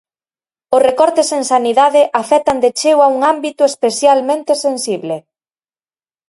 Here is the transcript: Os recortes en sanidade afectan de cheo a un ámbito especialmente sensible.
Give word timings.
Os 0.75 0.81
recortes 0.89 1.29
en 1.37 1.43
sanidade 1.51 2.01
afectan 2.21 2.57
de 2.63 2.69
cheo 2.79 2.99
a 3.01 3.07
un 3.15 3.19
ámbito 3.33 3.63
especialmente 3.71 4.51
sensible. 4.65 5.15